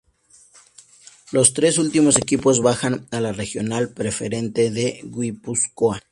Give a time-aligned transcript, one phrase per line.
[1.31, 5.99] Los tres últimos equipos bajan a la Regional Preferente de Guipúzcoa.